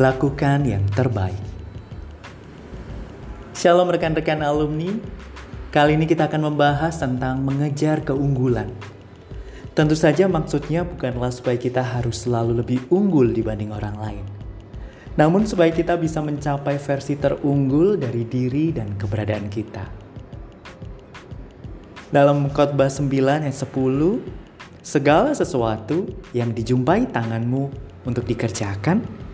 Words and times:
Lakukan 0.00 0.64
yang 0.64 0.80
terbaik. 0.96 1.36
Shalom 3.52 3.92
rekan-rekan 3.92 4.40
alumni. 4.40 4.96
Kali 5.68 5.92
ini 5.92 6.08
kita 6.08 6.24
akan 6.24 6.48
membahas 6.48 6.96
tentang 6.96 7.44
mengejar 7.44 8.00
keunggulan. 8.00 8.72
Tentu 9.76 9.92
saja 9.92 10.24
maksudnya 10.24 10.88
bukanlah 10.88 11.28
supaya 11.28 11.60
kita 11.60 11.84
harus 11.84 12.24
selalu 12.24 12.64
lebih 12.64 12.80
unggul 12.88 13.28
dibanding 13.28 13.76
orang 13.76 13.92
lain. 14.00 14.24
Namun 15.20 15.44
supaya 15.44 15.68
kita 15.68 16.00
bisa 16.00 16.24
mencapai 16.24 16.80
versi 16.80 17.20
terunggul 17.20 18.00
dari 18.00 18.24
diri 18.24 18.72
dan 18.72 18.96
keberadaan 18.96 19.52
kita. 19.52 19.84
Dalam 22.08 22.48
khotbah 22.56 22.88
9 22.88 23.04
ayat 23.44 23.52
10, 23.52 23.68
segala 24.80 25.36
sesuatu 25.36 26.08
yang 26.32 26.56
dijumpai 26.56 27.04
tanganmu 27.12 27.68
untuk 28.08 28.24
dikerjakan, 28.24 29.28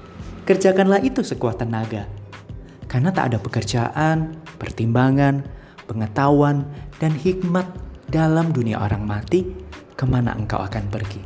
kerjakanlah 0.46 1.02
itu 1.02 1.27
sekuat 1.27 1.60
tenaga. 1.60 2.06
Karena 2.86 3.10
tak 3.10 3.34
ada 3.34 3.38
pekerjaan, 3.42 4.38
pertimbangan, 4.62 5.42
pengetahuan, 5.91 6.64
dan 7.02 7.12
hikmat 7.12 7.66
dalam 8.06 8.55
dunia 8.55 8.78
orang 8.78 9.02
mati 9.02 9.42
ke 9.98 10.05
mana 10.06 10.32
engkau 10.38 10.62
akan 10.62 10.86
pergi. 10.86 11.22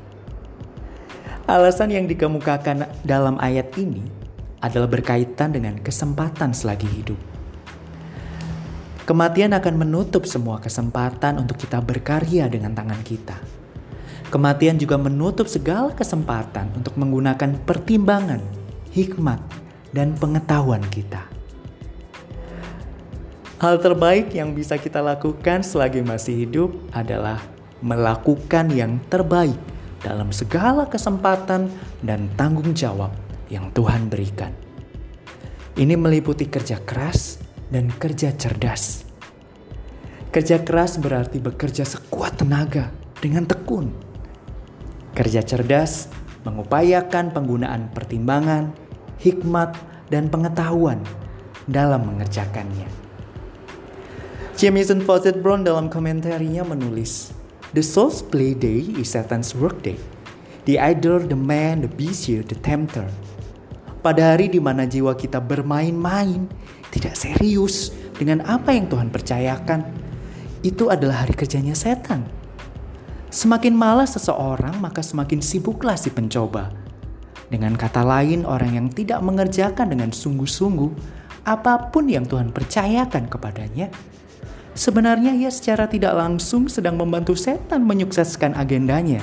Alasan 1.44 1.92
yang 1.92 2.08
dikemukakan 2.08 3.04
dalam 3.04 3.36
ayat 3.42 3.74
ini 3.76 4.06
adalah 4.64 4.88
berkaitan 4.88 5.52
dengan 5.52 5.76
kesempatan 5.82 6.56
selagi 6.56 6.88
hidup. 6.88 7.20
Kematian 9.04 9.50
akan 9.58 9.74
menutup 9.74 10.22
semua 10.22 10.62
kesempatan 10.62 11.42
untuk 11.42 11.58
kita 11.58 11.82
berkarya 11.82 12.46
dengan 12.46 12.70
tangan 12.70 13.02
kita. 13.02 13.34
Kematian 14.30 14.78
juga 14.78 14.94
menutup 14.94 15.50
segala 15.50 15.90
kesempatan 15.90 16.70
untuk 16.78 16.94
menggunakan 16.94 17.58
pertimbangan, 17.66 18.38
hikmat, 18.90 19.40
dan 19.90 20.14
pengetahuan 20.18 20.82
kita. 20.90 21.26
Hal 23.60 23.76
terbaik 23.76 24.32
yang 24.32 24.56
bisa 24.56 24.80
kita 24.80 25.04
lakukan 25.04 25.60
selagi 25.60 26.00
masih 26.00 26.48
hidup 26.48 26.72
adalah 26.96 27.44
melakukan 27.84 28.72
yang 28.72 28.96
terbaik 29.12 29.56
dalam 30.00 30.32
segala 30.32 30.88
kesempatan 30.88 31.68
dan 32.00 32.32
tanggung 32.40 32.72
jawab 32.72 33.12
yang 33.52 33.68
Tuhan 33.76 34.08
berikan. 34.08 34.52
Ini 35.76 35.92
meliputi 35.92 36.48
kerja 36.48 36.80
keras 36.80 37.36
dan 37.68 37.92
kerja 37.92 38.32
cerdas. 38.32 39.04
Kerja 40.32 40.62
keras 40.64 40.96
berarti 40.96 41.36
bekerja 41.42 41.84
sekuat 41.84 42.40
tenaga 42.40 42.88
dengan 43.20 43.44
tekun. 43.44 43.92
Kerja 45.12 45.44
cerdas 45.44 46.08
mengupayakan 46.44 47.32
penggunaan 47.34 47.92
pertimbangan, 47.92 48.72
hikmat, 49.20 49.76
dan 50.08 50.26
pengetahuan 50.32 51.00
dalam 51.68 52.06
mengerjakannya. 52.08 52.88
Jamieson 54.60 55.00
Fawcett 55.00 55.40
Brown 55.40 55.64
dalam 55.64 55.88
komentarnya 55.88 56.66
menulis, 56.66 57.32
The 57.70 57.86
soul's 57.86 58.20
play 58.20 58.52
day 58.52 58.82
is 58.98 59.14
Satan's 59.14 59.54
work 59.54 59.80
day. 59.86 59.96
The 60.66 60.76
idol, 60.82 61.22
the 61.22 61.38
man, 61.38 61.86
the 61.86 61.88
beast, 61.88 62.28
the 62.28 62.58
tempter. 62.58 63.06
Pada 64.02 64.34
hari 64.34 64.50
di 64.50 64.58
mana 64.60 64.84
jiwa 64.84 65.14
kita 65.16 65.38
bermain-main, 65.40 66.50
tidak 66.90 67.14
serius 67.14 67.94
dengan 68.18 68.42
apa 68.44 68.74
yang 68.74 68.90
Tuhan 68.90 69.08
percayakan, 69.08 69.86
itu 70.60 70.92
adalah 70.92 71.24
hari 71.24 71.32
kerjanya 71.32 71.72
setan. 71.72 72.39
Semakin 73.30 73.78
malas 73.78 74.18
seseorang, 74.18 74.82
maka 74.82 75.06
semakin 75.06 75.38
sibuklah 75.38 75.94
si 75.94 76.10
pencoba. 76.10 76.74
Dengan 77.46 77.78
kata 77.78 78.02
lain, 78.02 78.42
orang 78.42 78.74
yang 78.74 78.88
tidak 78.90 79.22
mengerjakan 79.22 79.90
dengan 79.90 80.10
sungguh-sungguh 80.10 80.90
apa 81.46 81.90
pun 81.94 82.10
yang 82.10 82.26
Tuhan 82.26 82.50
percayakan 82.50 83.30
kepadanya, 83.30 83.90
Sebenarnya 84.70 85.34
ia 85.34 85.50
secara 85.50 85.90
tidak 85.90 86.14
langsung 86.14 86.70
sedang 86.70 86.94
membantu 86.94 87.34
setan 87.34 87.82
menyukseskan 87.82 88.54
agendanya. 88.54 89.18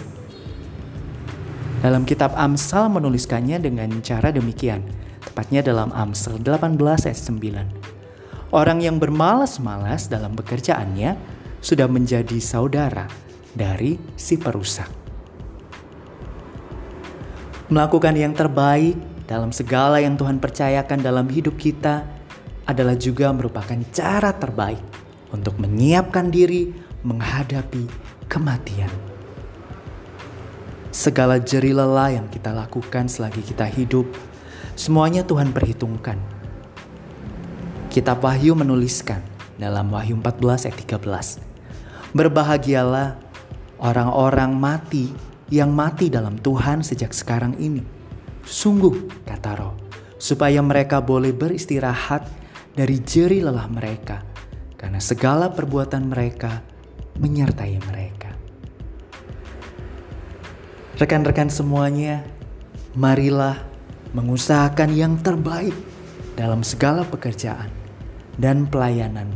Dalam 1.80 2.04
kitab 2.04 2.36
Amsal 2.36 2.92
menuliskannya 2.92 3.56
dengan 3.64 3.90
cara 4.04 4.30
demikian, 4.30 4.84
tepatnya 5.24 5.64
dalam 5.64 5.90
Amsal 5.96 6.44
18 6.44 6.78
ayat 7.08 7.20
9. 7.26 8.54
Orang 8.54 8.84
yang 8.84 9.00
bermalas-malas 9.00 10.12
dalam 10.12 10.36
pekerjaannya 10.36 11.16
sudah 11.64 11.88
menjadi 11.88 12.38
saudara 12.44 13.08
dari 13.58 13.98
si 14.14 14.38
perusak. 14.38 14.88
Melakukan 17.74 18.16
yang 18.16 18.32
terbaik 18.32 18.96
dalam 19.28 19.52
segala 19.52 20.00
yang 20.00 20.16
Tuhan 20.16 20.40
percayakan 20.40 21.04
dalam 21.04 21.28
hidup 21.28 21.60
kita 21.60 22.08
adalah 22.64 22.96
juga 22.96 23.34
merupakan 23.36 23.76
cara 23.92 24.32
terbaik 24.32 24.80
untuk 25.36 25.60
menyiapkan 25.60 26.32
diri 26.32 26.72
menghadapi 27.04 27.90
kematian. 28.32 28.92
Segala 30.96 31.38
jeri 31.44 31.76
lelah 31.76 32.16
yang 32.16 32.28
kita 32.32 32.56
lakukan 32.56 33.12
selagi 33.12 33.44
kita 33.44 33.68
hidup, 33.68 34.08
semuanya 34.80 35.28
Tuhan 35.28 35.52
perhitungkan. 35.52 36.16
Kitab 37.92 38.24
Wahyu 38.24 38.56
menuliskan 38.56 39.20
dalam 39.60 39.92
Wahyu 39.92 40.16
14 40.24 40.72
ayat 40.72 40.78
13. 40.80 42.16
Berbahagialah 42.16 43.27
orang-orang 43.82 44.54
mati 44.54 45.12
yang 45.48 45.72
mati 45.72 46.12
dalam 46.12 46.36
Tuhan 46.38 46.84
sejak 46.84 47.16
sekarang 47.16 47.56
ini. 47.62 47.82
Sungguh, 48.48 49.26
kata 49.28 49.52
roh, 49.60 49.76
supaya 50.16 50.60
mereka 50.64 51.04
boleh 51.04 51.36
beristirahat 51.36 52.28
dari 52.78 53.02
jeri 53.04 53.44
lelah 53.44 53.68
mereka 53.68 54.24
karena 54.78 55.02
segala 55.02 55.50
perbuatan 55.52 56.08
mereka 56.08 56.62
menyertai 57.18 57.76
mereka. 57.82 58.32
Rekan-rekan 60.98 61.50
semuanya, 61.50 62.26
marilah 62.98 63.62
mengusahakan 64.18 64.94
yang 64.98 65.14
terbaik 65.22 65.76
dalam 66.34 66.62
segala 66.66 67.06
pekerjaan 67.06 67.70
dan 68.38 68.70
pelayanan 68.70 69.30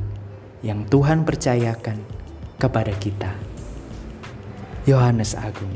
yang 0.62 0.85
Tuhan 0.90 1.25
percayakan 1.25 1.97
kepada 2.62 2.94
kita. 2.97 3.50
Yohanes 4.91 5.35
Agung 5.40 5.72